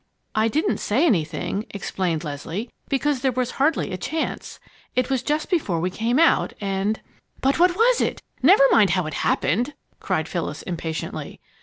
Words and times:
"I 0.33 0.47
didn't 0.47 0.79
say 0.79 1.05
anything," 1.05 1.67
explained 1.69 2.23
Leslie, 2.23 2.71
"because 2.89 3.21
there 3.21 3.31
was 3.31 3.51
hardly 3.61 3.91
a 3.93 3.97
chance. 3.97 4.59
It 4.95 5.11
was 5.11 5.21
just 5.21 5.47
before 5.47 5.79
we 5.79 5.91
came 5.91 6.17
out. 6.17 6.53
And" 6.59 6.99
"But 7.43 7.59
what 7.59 7.75
was 7.75 8.01
it? 8.01 8.19
Never 8.41 8.63
mind 8.71 8.89
how 8.89 9.05
it 9.05 9.13
happened!" 9.13 9.75
cried 9.99 10.27
Phyllis 10.27 10.63
impatiently. 10.63 11.39